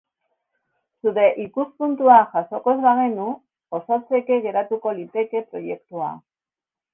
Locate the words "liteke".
5.03-5.45